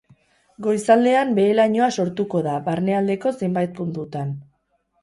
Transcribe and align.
Goizaldean 0.67 1.35
behe-lainoa 1.41 1.91
sortuko 1.99 2.43
da 2.49 2.57
barnealdeko 2.71 3.35
zenbait 3.43 3.79
puntutan. 3.83 4.35